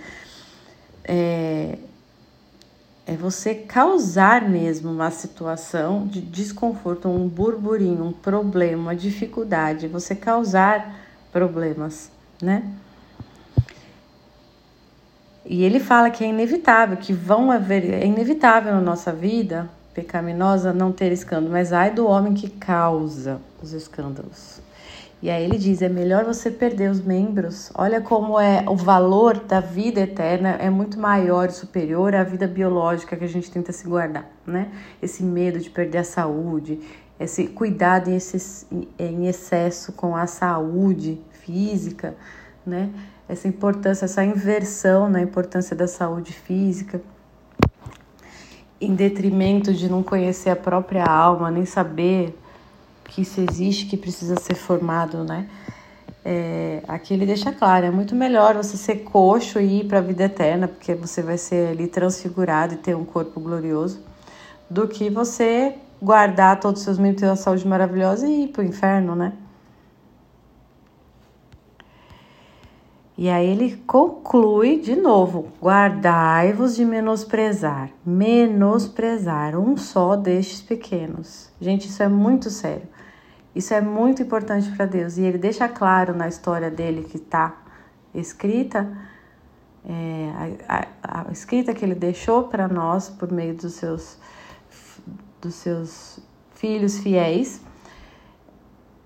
É, 1.05 1.77
é 3.05 3.15
você 3.15 3.55
causar 3.55 4.49
mesmo 4.49 4.91
uma 4.91 5.11
situação 5.11 6.05
de 6.05 6.19
desconforto, 6.19 7.07
um 7.07 7.29
burburinho, 7.29 8.03
um 8.03 8.13
problema, 8.13 8.83
uma 8.83 8.95
dificuldade, 8.95 9.87
você 9.87 10.15
causar 10.15 10.95
problemas, 11.31 12.09
né? 12.41 12.63
E 15.45 15.63
ele 15.63 15.79
fala 15.79 16.09
que 16.09 16.23
é 16.23 16.27
inevitável, 16.27 16.97
que 16.97 17.11
vão 17.11 17.51
haver, 17.51 17.93
é 17.93 18.05
inevitável 18.05 18.73
na 18.73 18.81
nossa 18.81 19.11
vida 19.11 19.69
pecaminosa 19.93 20.73
não 20.73 20.91
ter 20.91 21.11
escândalo, 21.11 21.51
mas 21.51 21.71
ai 21.71 21.91
do 21.91 22.07
homem 22.07 22.33
que 22.33 22.49
causa 22.49 23.39
os 23.61 23.73
escândalos. 23.73 24.61
E 25.23 25.29
aí 25.29 25.43
ele 25.45 25.57
diz: 25.57 25.81
é 25.81 25.87
melhor 25.87 26.25
você 26.25 26.51
perder 26.51 26.91
os 26.91 26.99
membros. 26.99 27.71
Olha 27.75 28.01
como 28.01 28.37
é 28.37 28.65
o 28.67 28.75
valor 28.75 29.39
da 29.39 29.61
vida 29.61 30.01
eterna 30.01 30.57
é 30.59 30.69
muito 30.69 30.99
maior 30.99 31.47
e 31.47 31.53
superior 31.53 32.13
à 32.13 32.23
vida 32.23 32.45
biológica 32.45 33.15
que 33.15 33.23
a 33.23 33.27
gente 33.27 33.49
tenta 33.49 33.71
se 33.71 33.87
guardar, 33.87 34.29
né? 34.45 34.69
Esse 35.01 35.23
medo 35.23 35.59
de 35.59 35.69
perder 35.69 35.99
a 35.99 36.03
saúde, 36.03 36.81
esse 37.17 37.47
cuidado 37.47 38.09
em, 38.09 39.27
excesso 39.27 39.93
com 39.93 40.13
a 40.13 40.27
saúde 40.27 41.21
física, 41.31 42.15
né? 42.65 42.89
Essa 43.27 43.47
importância, 43.47 44.05
essa 44.05 44.23
inversão 44.23 45.09
na 45.09 45.21
importância 45.21 45.75
da 45.75 45.87
saúde 45.87 46.33
física, 46.33 47.01
em 48.79 48.93
detrimento 48.93 49.73
de 49.73 49.89
não 49.89 50.03
conhecer 50.03 50.49
a 50.49 50.55
própria 50.55 51.05
alma, 51.05 51.49
nem 51.49 51.65
saber 51.65 52.37
que 53.05 53.21
isso 53.21 53.39
existe, 53.39 53.85
que 53.85 53.95
precisa 53.95 54.35
ser 54.39 54.55
formado, 54.55 55.23
né? 55.23 55.47
É, 56.25 56.81
aqui 56.87 57.13
ele 57.13 57.25
deixa 57.25 57.51
claro, 57.51 57.85
é 57.85 57.91
muito 57.91 58.15
melhor 58.15 58.55
você 58.55 58.77
ser 58.77 59.03
coxo 59.03 59.59
e 59.59 59.81
ir 59.81 59.87
para 59.87 59.99
a 59.99 60.01
vida 60.01 60.23
eterna, 60.23 60.67
porque 60.67 60.95
você 60.95 61.21
vai 61.21 61.37
ser 61.37 61.69
ali 61.69 61.87
transfigurado 61.87 62.75
e 62.75 62.77
ter 62.77 62.95
um 62.95 63.03
corpo 63.03 63.39
glorioso, 63.39 63.99
do 64.69 64.87
que 64.87 65.09
você 65.09 65.75
guardar 66.01 66.59
todos 66.59 66.81
os 66.81 66.85
seus 66.85 66.97
membros, 66.97 67.21
ter 67.21 67.27
uma 67.27 67.35
saúde 67.35 67.67
maravilhosa 67.67 68.27
e 68.27 68.45
ir 68.45 68.47
para 68.49 68.61
o 68.61 68.65
inferno, 68.65 69.15
né? 69.15 69.33
E 73.23 73.29
aí 73.29 73.47
ele 73.47 73.77
conclui 73.87 74.81
de 74.81 74.97
novo: 74.97 75.47
guardai-vos 75.61 76.75
de 76.75 76.83
menosprezar, 76.83 77.89
menosprezar 78.05 79.57
um 79.57 79.77
só 79.77 80.17
destes 80.17 80.61
pequenos. 80.61 81.49
Gente, 81.61 81.87
isso 81.87 82.03
é 82.03 82.09
muito 82.09 82.49
sério. 82.49 82.85
Isso 83.55 83.73
é 83.73 83.79
muito 83.79 84.21
importante 84.21 84.69
para 84.75 84.85
Deus. 84.85 85.17
E 85.17 85.21
ele 85.21 85.37
deixa 85.37 85.69
claro 85.69 86.13
na 86.13 86.27
história 86.27 86.69
dele 86.69 87.03
que 87.03 87.15
está 87.15 87.55
escrita, 88.13 88.91
é, 89.85 90.57
a, 90.67 90.87
a, 91.01 91.29
a, 91.29 91.31
escrita 91.31 91.73
que 91.73 91.85
ele 91.85 91.95
deixou 91.95 92.49
para 92.49 92.67
nós 92.67 93.09
por 93.09 93.31
meio 93.31 93.55
dos 93.55 93.75
seus, 93.75 94.17
dos 95.41 95.55
seus 95.55 96.19
filhos 96.55 96.99
fiéis 96.99 97.61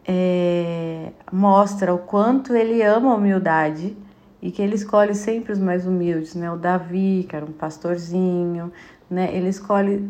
é, 0.08 1.12
mostra 1.32 1.94
o 1.94 2.00
quanto 2.00 2.56
ele 2.56 2.82
ama 2.82 3.12
a 3.12 3.16
humildade 3.16 3.96
e 4.42 4.52
que 4.52 4.62
ele 4.62 4.76
escolhe 4.76 5.16
sempre 5.16 5.52
os 5.52 5.60
mais 5.60 5.86
humildes, 5.86 6.36
né? 6.36 6.52
O 6.52 6.58
Davi, 6.58 7.26
que 7.28 7.36
era 7.36 7.46
um 7.46 7.52
pastorzinho, 7.52 8.72
né? 9.10 9.36
Ele 9.36 9.50
escolhe 9.50 10.10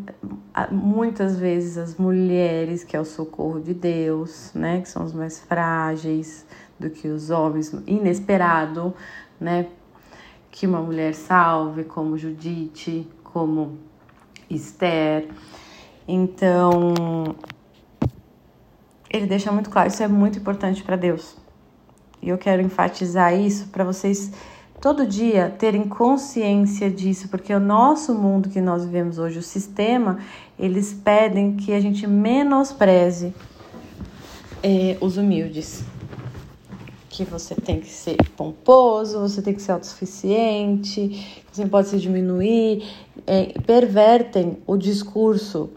muitas 0.70 1.38
vezes 1.38 1.78
as 1.78 1.96
mulheres, 1.96 2.84
que 2.84 2.96
é 2.96 3.00
o 3.00 3.04
socorro 3.04 3.60
de 3.60 3.72
Deus, 3.72 4.52
né? 4.54 4.80
Que 4.80 4.88
são 4.88 5.04
os 5.04 5.12
mais 5.12 5.40
frágeis 5.40 6.46
do 6.78 6.90
que 6.90 7.08
os 7.08 7.30
homens, 7.30 7.72
inesperado, 7.86 8.94
né? 9.40 9.66
Que 10.50 10.66
uma 10.66 10.80
mulher 10.80 11.14
salve, 11.14 11.84
como 11.84 12.18
Judite, 12.18 13.08
como 13.24 13.78
Esther. 14.50 15.28
Então, 16.06 16.94
ele 19.10 19.26
deixa 19.26 19.50
muito 19.52 19.70
claro, 19.70 19.88
isso 19.88 20.02
é 20.02 20.08
muito 20.08 20.38
importante 20.38 20.82
para 20.82 20.96
Deus. 20.96 21.36
E 22.28 22.30
eu 22.30 22.36
quero 22.36 22.60
enfatizar 22.60 23.34
isso 23.34 23.68
para 23.68 23.82
vocês 23.82 24.30
todo 24.82 25.06
dia 25.06 25.48
terem 25.58 25.88
consciência 25.88 26.90
disso, 26.90 27.26
porque 27.30 27.54
o 27.54 27.58
nosso 27.58 28.14
mundo 28.14 28.50
que 28.50 28.60
nós 28.60 28.84
vivemos 28.84 29.18
hoje, 29.18 29.38
o 29.38 29.42
sistema, 29.42 30.18
eles 30.58 30.92
pedem 30.92 31.56
que 31.56 31.72
a 31.72 31.80
gente 31.80 32.06
menospreze 32.06 33.32
é, 34.62 34.98
os 35.00 35.16
humildes. 35.16 35.82
Que 37.08 37.24
você 37.24 37.54
tem 37.54 37.80
que 37.80 37.88
ser 37.88 38.18
pomposo, 38.36 39.20
você 39.20 39.40
tem 39.40 39.54
que 39.54 39.62
ser 39.62 39.72
autossuficiente, 39.72 41.42
você 41.50 41.64
pode 41.64 41.88
se 41.88 41.98
diminuir. 41.98 42.86
É, 43.26 43.58
pervertem 43.66 44.58
o 44.66 44.76
discurso 44.76 45.70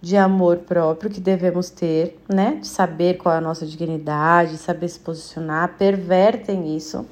de 0.00 0.16
amor 0.16 0.58
próprio 0.58 1.10
que 1.10 1.20
devemos 1.20 1.68
ter, 1.68 2.18
né? 2.28 2.56
De 2.60 2.66
saber 2.66 3.18
qual 3.18 3.34
é 3.34 3.38
a 3.38 3.40
nossa 3.40 3.66
dignidade, 3.66 4.56
saber 4.56 4.88
se 4.88 4.98
posicionar, 4.98 5.74
pervertem 5.76 6.74
isso, 6.74 7.06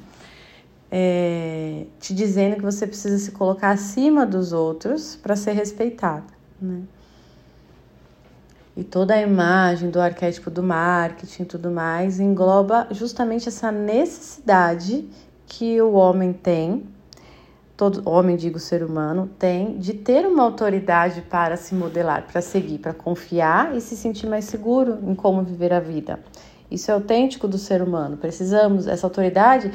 é, 0.91 1.85
te 2.01 2.15
dizendo 2.15 2.57
que 2.57 2.63
você 2.63 2.87
precisa 2.87 3.19
se 3.19 3.31
colocar 3.33 3.71
acima 3.71 4.25
dos 4.25 4.53
outros 4.53 5.17
para 5.17 5.37
ser 5.37 5.53
respeitado, 5.53 6.27
né? 6.61 6.83
E 8.75 8.85
toda 8.85 9.13
a 9.13 9.21
imagem 9.21 9.91
do 9.91 10.01
arquétipo 10.01 10.51
do 10.51 10.63
marketing 10.63 11.43
e 11.43 11.47
tudo 11.47 11.69
mais 11.69 12.21
engloba 12.21 12.87
justamente 12.93 13.49
essa 13.49 13.73
necessidade 13.73 15.09
que 15.47 15.81
o 15.83 15.95
homem 15.95 16.33
tem 16.33 16.87
todo 17.79 18.03
homem, 18.05 18.37
digo 18.37 18.59
ser 18.59 18.83
humano, 18.83 19.31
tem 19.39 19.79
de 19.79 19.95
ter 19.95 20.27
uma 20.27 20.43
autoridade 20.43 21.23
para 21.23 21.57
se 21.57 21.77
modelar, 21.77 22.27
para 22.27 22.43
seguir, 22.43 22.79
para 22.79 22.93
confiar 22.93 23.77
e 23.77 23.81
se 23.81 23.97
sentir 23.97 24.27
mais 24.27 24.47
seguro 24.47 24.99
em 25.01 25.15
como 25.15 25.45
viver 25.45 25.73
a 25.73 25.79
vida. 25.79 26.19
Isso 26.69 26.91
é 26.91 26.95
autêntico 26.95 27.47
do 27.47 27.57
ser 27.57 27.81
humano. 27.81 28.17
Precisamos, 28.17 28.89
essa 28.89 29.07
autoridade, 29.07 29.71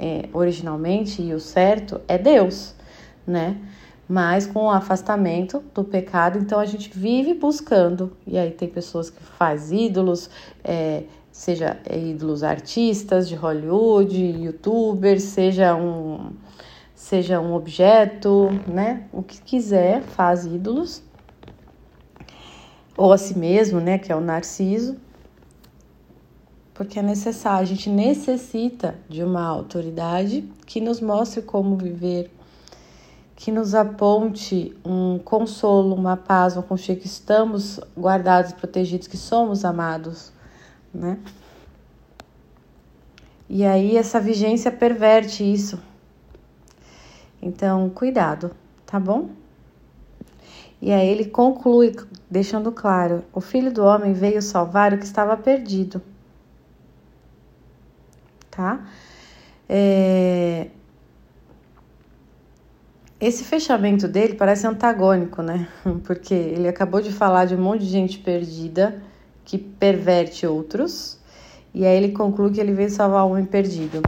é, 0.00 0.28
originalmente, 0.32 1.22
e 1.22 1.32
o 1.32 1.38
certo 1.38 2.00
é 2.08 2.18
Deus, 2.18 2.74
né? 3.24 3.56
Mas 4.08 4.48
com 4.48 4.64
o 4.64 4.70
afastamento 4.70 5.62
do 5.72 5.84
pecado, 5.84 6.38
então 6.40 6.58
a 6.58 6.66
gente 6.66 6.90
vive 6.92 7.34
buscando. 7.34 8.16
E 8.26 8.36
aí 8.36 8.50
tem 8.50 8.68
pessoas 8.68 9.10
que 9.10 9.22
fazem 9.22 9.86
ídolos, 9.86 10.28
é, 10.64 11.04
seja 11.30 11.78
ídolos 11.88 12.42
artistas 12.42 13.28
de 13.28 13.36
Hollywood, 13.36 14.20
youtubers, 14.42 15.22
seja 15.22 15.76
um 15.76 16.32
seja 17.14 17.40
um 17.40 17.54
objeto, 17.54 18.48
né? 18.66 19.04
O 19.12 19.22
que 19.22 19.40
quiser, 19.40 20.02
faz 20.02 20.44
ídolos. 20.44 21.00
Ou 22.96 23.12
a 23.12 23.18
si 23.18 23.38
mesmo, 23.38 23.78
né? 23.80 23.98
Que 23.98 24.10
é 24.10 24.16
o 24.16 24.20
narciso. 24.20 24.96
Porque 26.74 26.98
é 26.98 27.02
necessário, 27.02 27.62
a 27.62 27.64
gente 27.64 27.88
necessita 27.88 28.96
de 29.08 29.22
uma 29.22 29.46
autoridade 29.46 30.42
que 30.66 30.80
nos 30.80 31.00
mostre 31.00 31.40
como 31.40 31.76
viver, 31.76 32.32
que 33.36 33.52
nos 33.52 33.76
aponte 33.76 34.76
um 34.84 35.20
consolo, 35.20 35.94
uma 35.94 36.16
paz, 36.16 36.56
um 36.56 36.62
conchego 36.62 37.02
que 37.02 37.06
estamos 37.06 37.78
guardados, 37.96 38.52
protegidos, 38.52 39.06
que 39.06 39.16
somos 39.16 39.64
amados, 39.64 40.32
né? 40.92 41.20
E 43.48 43.64
aí 43.64 43.96
essa 43.96 44.18
vigência 44.18 44.72
perverte 44.72 45.44
isso, 45.44 45.78
então, 47.44 47.90
cuidado, 47.90 48.52
tá 48.86 48.98
bom? 48.98 49.28
E 50.80 50.90
aí 50.90 51.06
ele 51.06 51.26
conclui, 51.26 51.94
deixando 52.30 52.72
claro: 52.72 53.22
o 53.34 53.40
filho 53.40 53.70
do 53.70 53.84
homem 53.84 54.14
veio 54.14 54.40
salvar 54.40 54.94
o 54.94 54.98
que 54.98 55.04
estava 55.04 55.36
perdido. 55.36 56.00
Tá? 58.50 58.86
É... 59.68 60.68
Esse 63.20 63.44
fechamento 63.44 64.08
dele 64.08 64.34
parece 64.34 64.66
antagônico, 64.66 65.42
né? 65.42 65.68
Porque 66.04 66.32
ele 66.32 66.66
acabou 66.66 67.02
de 67.02 67.12
falar 67.12 67.44
de 67.44 67.54
um 67.54 67.62
monte 67.62 67.80
de 67.80 67.90
gente 67.90 68.18
perdida 68.18 69.02
que 69.44 69.58
perverte 69.58 70.46
outros, 70.46 71.18
e 71.74 71.84
aí 71.84 71.94
ele 71.94 72.12
conclui 72.12 72.52
que 72.52 72.60
ele 72.60 72.72
veio 72.72 72.88
salvar 72.88 73.26
o 73.26 73.32
homem 73.32 73.44
perdido. 73.44 74.00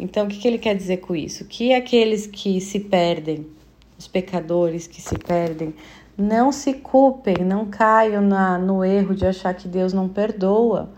Então, 0.00 0.24
o 0.24 0.28
que, 0.28 0.38
que 0.38 0.48
ele 0.48 0.56
quer 0.56 0.74
dizer 0.74 0.96
com 0.96 1.14
isso? 1.14 1.44
Que 1.44 1.74
aqueles 1.74 2.26
que 2.26 2.58
se 2.58 2.80
perdem, 2.80 3.46
os 3.98 4.08
pecadores 4.08 4.86
que 4.86 5.02
se 5.02 5.18
perdem, 5.18 5.74
não 6.16 6.50
se 6.50 6.72
culpem, 6.72 7.44
não 7.44 7.66
caiam 7.66 8.22
na, 8.22 8.56
no 8.56 8.82
erro 8.82 9.14
de 9.14 9.26
achar 9.26 9.52
que 9.52 9.68
Deus 9.68 9.92
não 9.92 10.08
perdoa, 10.08 10.88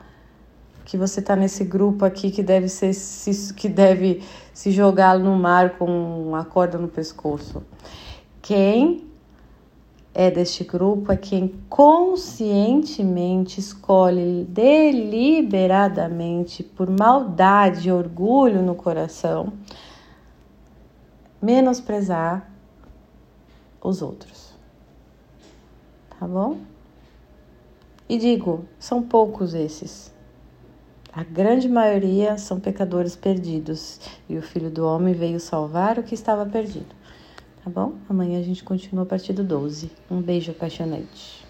que 0.84 0.96
você 0.96 1.18
está 1.18 1.34
nesse 1.34 1.64
grupo 1.64 2.04
aqui 2.04 2.30
que 2.30 2.44
deve 2.44 2.68
ser 2.68 2.92
se, 2.94 3.52
que 3.54 3.68
deve 3.68 4.22
se 4.54 4.70
jogar 4.70 5.18
no 5.18 5.36
mar 5.36 5.78
com 5.78 5.86
uma 6.28 6.44
corda 6.44 6.78
no 6.78 6.86
pescoço. 6.86 7.60
Quem 8.40 9.04
é 10.14 10.30
deste 10.30 10.62
grupo 10.62 11.10
é 11.10 11.16
quem 11.16 11.48
conscientemente 11.68 13.58
escolhe 13.60 14.44
deliberadamente, 14.44 16.62
por 16.62 16.90
maldade 16.90 17.88
e 17.88 17.92
orgulho 17.92 18.60
no 18.62 18.74
coração, 18.74 19.54
menosprezar 21.40 22.46
os 23.82 24.02
outros. 24.02 24.52
Tá 26.18 26.28
bom? 26.28 26.58
E 28.08 28.18
digo, 28.18 28.64
são 28.78 29.02
poucos 29.02 29.54
esses. 29.54 30.12
A 31.12 31.24
grande 31.24 31.68
maioria 31.68 32.38
são 32.38 32.60
pecadores 32.60 33.16
perdidos, 33.16 34.00
e 34.28 34.36
o 34.36 34.42
Filho 34.42 34.70
do 34.70 34.86
Homem 34.86 35.14
veio 35.14 35.40
salvar 35.40 35.98
o 35.98 36.02
que 36.02 36.14
estava 36.14 36.44
perdido. 36.46 37.01
Tá 37.62 37.70
bom? 37.70 38.04
Amanhã 38.08 38.38
a 38.38 38.42
gente 38.42 38.62
continua 38.62 39.04
a 39.04 39.06
partir 39.06 39.32
do 39.32 39.42
12. 39.44 39.96
Um 40.10 40.20
beijo 40.20 40.50
apaixonante. 40.52 41.41